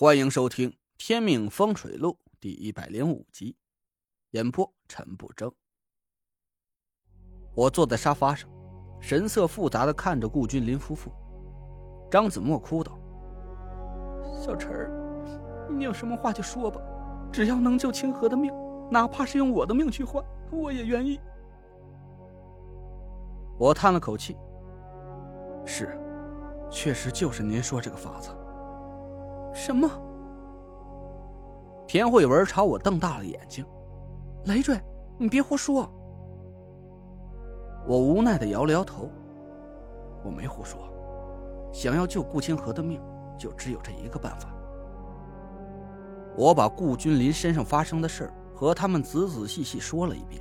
[0.00, 3.56] 欢迎收听《天命风水录》第一百零五集，
[4.30, 5.52] 演播陈不争。
[7.52, 8.48] 我坐在沙发上，
[9.00, 11.10] 神色复杂的看着顾君临夫妇。
[12.08, 12.96] 张子墨哭道
[14.40, 14.88] ：“小陈，
[15.76, 16.80] 你有什么话就说吧，
[17.32, 18.54] 只要能救清河的命，
[18.88, 21.18] 哪怕是用我的命去换，我也愿意。”
[23.58, 24.36] 我叹了口气
[25.66, 25.98] ：“是，
[26.70, 28.30] 确实就是您说这个法子。”
[29.58, 29.90] 什么？
[31.88, 33.66] 田慧文朝我瞪大了眼睛。
[34.44, 34.80] 累赘，
[35.18, 35.90] 你别胡说。
[37.84, 39.10] 我无奈的摇了摇头。
[40.24, 40.88] 我没胡说。
[41.72, 43.00] 想要救顾清河的命，
[43.36, 44.48] 就只有这一个办法。
[46.36, 50.40] 我把顾君临身上发生的事和他们仔仔细细说了一遍。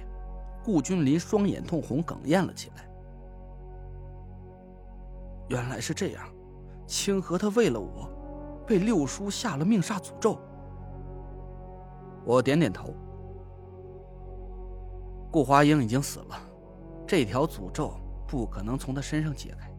[0.64, 2.88] 顾君临双眼通红，哽咽了起来。
[5.48, 6.24] 原来是这样，
[6.86, 8.10] 清河他为了我。
[8.68, 10.38] 被六叔下了命煞诅咒，
[12.26, 12.94] 我点点头。
[15.32, 16.36] 顾华英已经死了，
[17.08, 17.94] 这条诅咒
[18.28, 19.72] 不可能从他身上解开，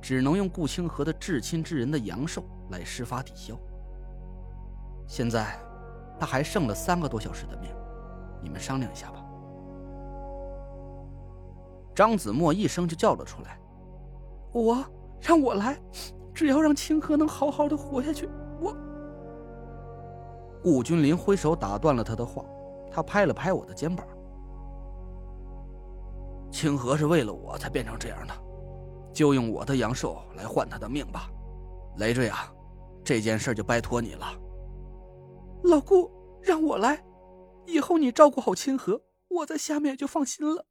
[0.00, 3.58] 只能用顾清河的至亲之人的阳寿来施法抵消。
[5.08, 5.58] 现在
[6.18, 7.70] 他还剩了三个多小时的命，
[8.42, 9.24] 你们商量一下吧。
[11.94, 13.58] 张子墨一声就叫了出来
[14.52, 14.84] ：“我
[15.20, 15.76] 让我来。”
[16.36, 18.28] 只要让清河能好好的活下去，
[18.60, 18.76] 我。
[20.62, 22.44] 顾君临挥手打断了他的话，
[22.90, 24.06] 他拍了拍我的肩膀。
[26.50, 28.34] 清河是为了我才变成这样的，
[29.14, 31.30] 就用我的阳寿来换他的命吧。
[31.96, 32.52] 累赘啊，
[33.02, 34.26] 这件事就拜托你了。
[35.64, 36.10] 老顾，
[36.42, 37.02] 让我来，
[37.64, 40.66] 以后你照顾好清河，我在下面就放心了。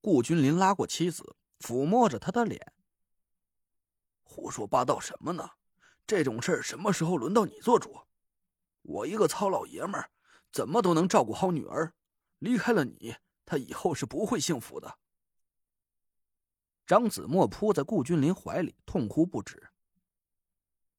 [0.00, 2.72] 顾君临拉过妻子，抚摸着她的脸。
[4.38, 5.50] 胡说八道什么呢？
[6.06, 7.98] 这种事儿什么时候轮到你做主？
[8.82, 10.10] 我一个糙老爷们儿，
[10.52, 11.92] 怎么都能照顾好女儿？
[12.38, 14.96] 离开了你，她以后是不会幸福的。
[16.86, 19.70] 张子墨扑在顾君临怀里，痛哭不止。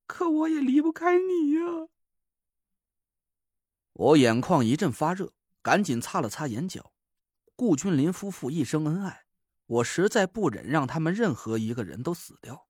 [0.06, 1.88] 可我也离不开你呀！
[3.94, 6.92] 我眼眶一阵发热，赶紧擦了擦眼角。
[7.56, 9.26] 顾君临夫妇一生恩爱，
[9.66, 12.68] 我实在不忍让他们任何一个人都死掉。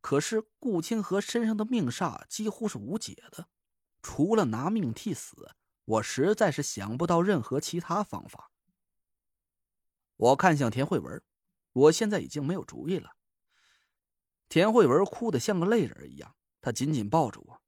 [0.00, 3.48] 可是顾清河身上的命煞几乎是无解的，
[4.02, 5.52] 除了拿命替死，
[5.84, 8.50] 我实在是想不到任何其他方法。
[10.16, 11.22] 我看向田慧文，
[11.72, 13.16] 我现在已经没有主意了。
[14.48, 17.62] 田慧文哭得像个泪人一样，她紧紧抱着我。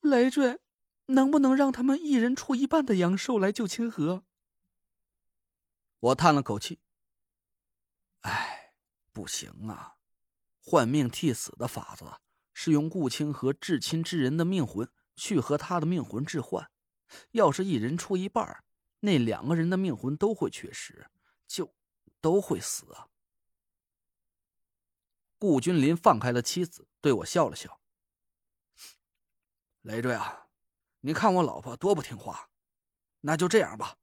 [0.00, 0.60] 累赘，
[1.06, 4.24] 能不能让他们一人出一半的阳寿来救清河？
[6.00, 6.80] 我叹了口气，
[8.22, 8.74] 哎，
[9.12, 9.98] 不行啊。
[10.64, 12.04] 换命替死的法子
[12.54, 16.70] 是用顾清河至亲之人的命魂去和他的命魂置换，
[17.32, 18.64] 要是一人出一半，
[19.00, 21.10] 那两个人的命魂都会缺失，
[21.48, 21.74] 就
[22.20, 23.08] 都会死啊。
[25.36, 27.80] 顾君临放开了妻子，对我笑了笑
[29.82, 30.46] ：“累赘啊，
[31.00, 32.50] 你看我老婆多不听话，
[33.22, 33.96] 那就这样吧，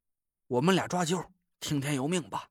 [0.47, 1.30] 我们俩抓阄，
[1.62, 2.49] 听天由命吧。”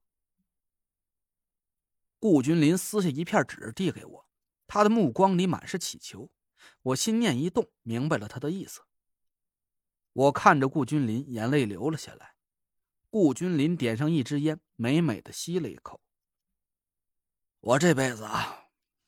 [2.19, 4.27] 顾君临撕下一片纸递给我，
[4.67, 6.29] 他的目光里满是乞求。
[6.81, 8.81] 我心念一动，明白了他的意思。
[10.11, 12.35] 我看着顾君临，眼泪流了下来。
[13.09, 16.01] 顾君临点上一支烟，美美的吸了一口。
[17.61, 18.67] 我这辈子啊，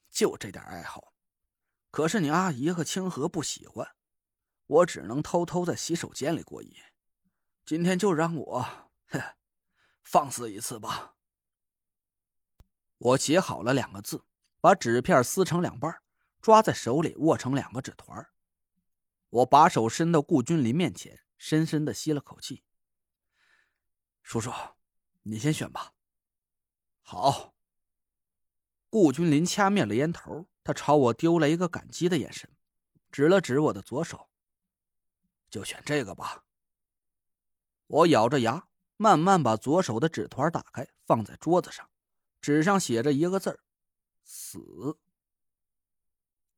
[0.10, 1.14] 就这点爱好，
[1.92, 3.96] 可是你阿姨和清河不喜欢，
[4.66, 6.94] 我只能偷偷在洗手间里过夜。
[7.66, 8.92] 今天就让我，
[10.04, 11.16] 放肆一次吧。
[13.04, 14.24] 我写好了两个字，
[14.60, 15.92] 把纸片撕成两半，
[16.40, 18.28] 抓在手里握成两个纸团。
[19.30, 22.64] 我把手伸到顾君临面前，深深的吸了口气。
[24.22, 24.52] 叔叔，
[25.24, 25.94] 你先选吧。
[27.02, 27.56] 好。
[28.88, 32.56] 顾君临掐灭了烟头，他朝我丢了一个感激的眼神，
[33.12, 34.30] 指了指我的左手，
[35.50, 36.44] 就选这个吧。
[37.88, 38.68] 我咬着牙，
[38.98, 41.90] 慢慢把左手的纸团打开，放在桌子上。
[42.42, 43.60] 纸上写着一个字
[44.24, 44.98] 死。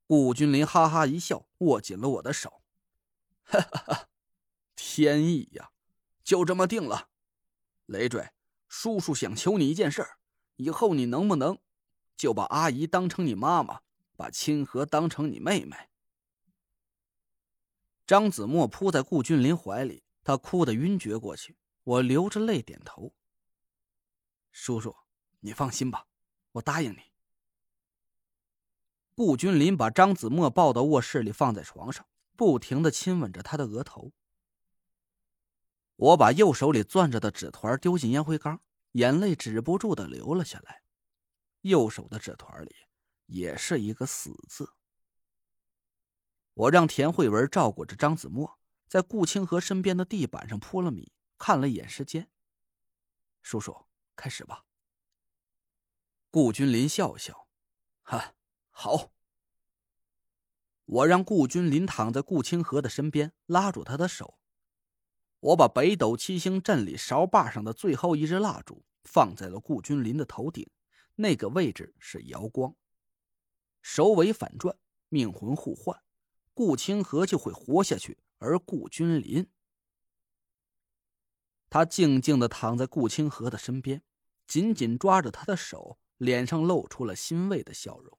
[0.08, 2.62] 顾君临哈哈一笑，握紧了我的手，
[3.44, 4.10] 哈哈哈，
[4.76, 5.72] 天意呀，
[6.24, 7.10] 就这么定了。
[7.86, 8.32] 累赘，
[8.68, 10.06] 叔叔想求你一件事
[10.56, 11.58] 以后你能不能
[12.16, 13.82] 就把阿姨当成你妈妈，
[14.16, 15.76] 把清河当成你妹妹？
[18.06, 23.14] 张子墨扑在顾君临怀里，他哭得晕厥过去，我流着泪点头。
[24.52, 24.96] 叔叔。
[25.46, 26.08] 你放心吧，
[26.54, 27.02] 我答应你。
[29.14, 32.08] 顾君临把张子墨抱到卧室里，放在床上，
[32.38, 34.14] 不停的亲吻着他的额头。
[35.98, 38.62] 我把右手里攥着的纸团丢进烟灰缸，
[38.94, 40.82] 眼泪止不住的流了下来。
[41.62, 42.74] 右手的纸团里
[43.26, 44.74] 也是一个死字。
[46.54, 48.58] 我让田慧文照顾着张子墨，
[48.88, 52.32] 在顾清河身边的地板上铺了米，看了一眼时间。
[53.42, 53.86] 叔叔，
[54.16, 54.64] 开始吧。
[56.34, 57.48] 顾君临笑笑，
[58.02, 58.34] 哈，
[58.72, 59.14] 好。
[60.86, 64.40] 我让顾君临躺在顾清河的身边，拉住他的手。
[65.42, 70.68] 我把北斗七星阵里勺把上的最后一支蜡烛放在了顾君临的头顶，
[71.18, 72.76] 那个位置是瑶光。
[73.84, 74.76] 首尾反转，
[75.10, 76.02] 命魂互换。
[76.56, 79.48] 顾清河就会活下去，而顾君临，
[81.70, 84.02] 他静静的躺在顾清河的身边，
[84.48, 88.18] 紧紧抓着他的手，脸上露出了欣慰的笑容。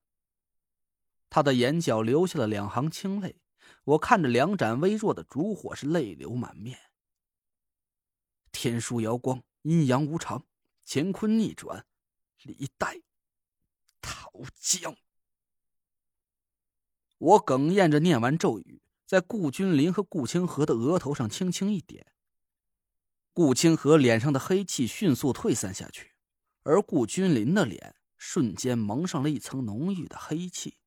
[1.31, 3.41] 他的眼角流下了两行清泪，
[3.85, 6.79] 我看着两盏微弱的烛火，是泪流满面。
[8.53, 10.47] 天书瑶光，阴阳无常，
[10.87, 11.85] 乾坤逆转，
[12.43, 13.01] 李代
[14.01, 14.97] 桃僵。
[17.19, 22.07] 我哽咽着念完咒语，在顾君临和顾清河的额头上轻轻一点。
[23.33, 26.14] 顾清河脸上的黑气迅速退散下去，
[26.65, 30.79] 而顾君临的脸瞬间蒙上了一层浓郁的黑气。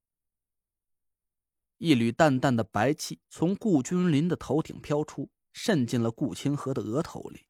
[1.77, 7.47] 一缕淡淡的白气从顾君临的头顶飘出，渗进了顾清河的额头里。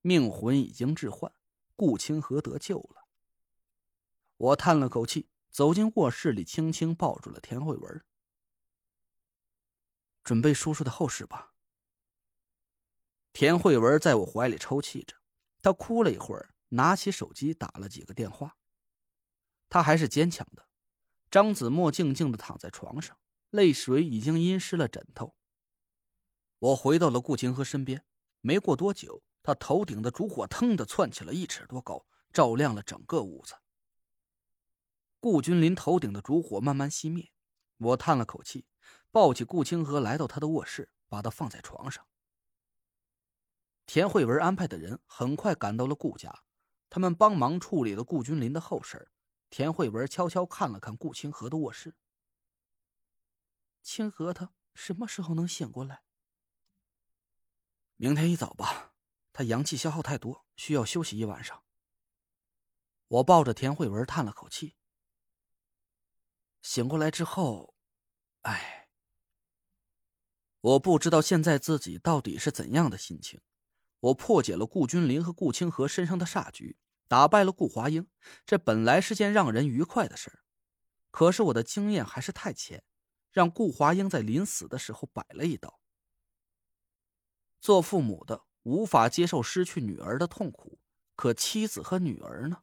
[0.00, 1.34] 命魂已经置换，
[1.74, 3.08] 顾清河得救了。
[4.36, 5.28] 我叹了口气。
[5.50, 8.04] 走进卧室里，轻轻抱住了田慧文。
[10.24, 11.54] 准备叔叔的后事吧。
[13.32, 15.14] 田慧文在我怀里抽泣着，
[15.62, 18.56] 她哭了一会儿，拿起手机打了几个电话。
[19.68, 20.68] 他还是坚强的。
[21.30, 23.18] 张子墨静静的躺在床上，
[23.50, 25.34] 泪水已经阴湿了枕头。
[26.60, 28.04] 我回到了顾清河身边，
[28.40, 33.56] 没过多久，他头顶的烛火腾的窜起了一尺多高，照亮了整个屋子。
[35.18, 37.32] 顾君临头顶的烛火慢慢熄灭，
[37.78, 38.66] 我叹了口气，
[39.10, 42.06] 抱起顾清河来到他的卧室，把他放在床上。
[43.86, 46.43] 田慧文安排的人很快赶到了顾家，
[46.94, 49.10] 他们帮忙处理了顾君临的后事。
[49.50, 51.96] 田慧文悄悄看了看顾清河的卧室，
[53.82, 56.04] 清河他什么时候能醒过来？
[57.96, 58.94] 明天一早吧，
[59.32, 61.64] 他阳气消耗太多，需要休息一晚上。
[63.08, 64.76] 我抱着田慧文叹了口气。
[66.62, 67.74] 醒过来之后，
[68.42, 68.88] 哎，
[70.60, 73.40] 我不知道现在自己到底是怎样的心情。
[73.98, 76.78] 我破解了顾君临和顾清河身上的煞局，
[77.08, 78.06] 打败了顾华英，
[78.44, 80.44] 这本来是件让人愉快的事儿。
[81.10, 82.84] 可是我的经验还是太浅，
[83.30, 85.80] 让顾华英在临死的时候摆了一道。
[87.60, 90.78] 做父母的无法接受失去女儿的痛苦，
[91.16, 92.62] 可妻子和女儿呢？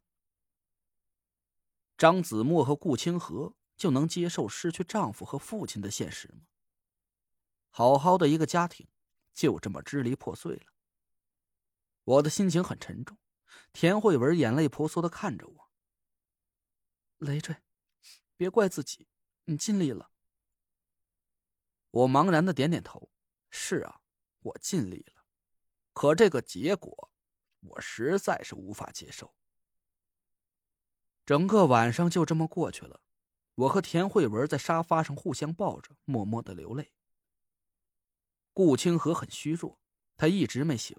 [1.97, 3.55] 张子墨和顾清河。
[3.77, 6.41] 就能接受失去丈夫和父亲的现实吗？
[7.71, 8.87] 好好的一个家庭，
[9.33, 10.65] 就这么支离破碎了。
[12.03, 13.17] 我的心情很沉重。
[13.73, 15.71] 田慧文眼泪婆娑的看着我。
[17.17, 17.55] 累赘，
[18.35, 19.07] 别怪自己，
[19.45, 20.11] 你尽力了。
[21.91, 23.11] 我茫然的点点头。
[23.49, 24.01] 是啊，
[24.39, 25.25] 我尽力了。
[25.93, 27.11] 可这个结果，
[27.59, 29.35] 我实在是无法接受。
[31.25, 33.01] 整个晚上就这么过去了。
[33.55, 36.93] 我和田慧文在沙发上互相抱着，默默的流泪。
[38.53, 39.79] 顾清河很虚弱，
[40.15, 40.97] 他一直没醒。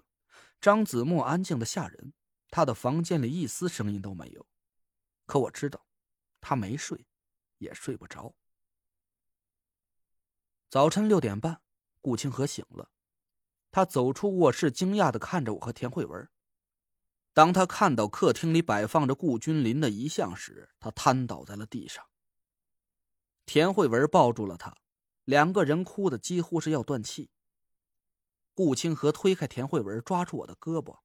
[0.61, 2.13] 张子墨安静的吓人，
[2.55, 4.45] 他的房间里一丝声音都没有。
[5.25, 5.87] 可我知道，
[6.39, 7.07] 他没睡，
[7.57, 8.35] 也睡不着。
[10.69, 11.63] 早晨六点半，
[11.99, 12.91] 顾清河醒了，
[13.71, 16.29] 他走出卧室，惊讶的看着我和田慧文。
[17.33, 22.05] 当他看到客厅里摆放着顾君临的遗像时，他瘫倒在了地上。
[23.47, 24.77] 田慧文抱住了他，
[25.23, 27.31] 两个人哭的几乎是要断气。
[28.53, 30.99] 顾清河推开田慧文，抓住我的胳膊：“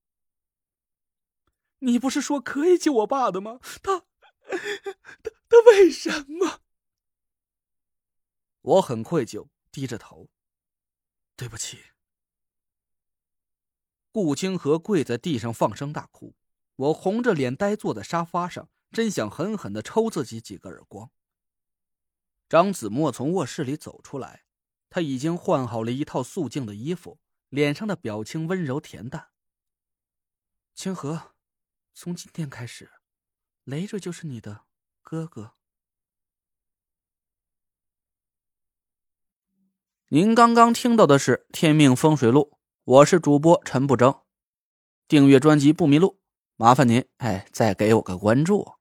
[1.80, 3.61] 你不是说可以救我爸的吗？
[3.82, 4.00] 他，
[5.23, 6.61] 他，他为什么？”
[8.62, 10.28] 我很愧疚，低着头
[11.37, 11.78] ：“对不起。”
[14.11, 16.35] 顾清河跪在地上放声大哭，
[16.76, 21.12] 我红着脸呆坐在沙发上，真想狠狠的抽自己几个耳光。
[22.49, 24.47] 张子墨从卧室里走出来，
[24.90, 27.20] 他已经换好了一套素净的衣服，
[27.50, 29.28] 脸上的表情温柔恬淡。
[30.75, 31.35] 清河，
[32.00, 32.88] 从今天开始
[33.64, 34.67] 雷这就是你的
[35.02, 35.55] 哥哥。
[40.11, 44.14] 您刚刚听到的是天命风水录我是主播陈不争。
[45.09, 46.21] 订阅专辑不迷路
[46.55, 48.77] 麻烦您哎再给我个关注。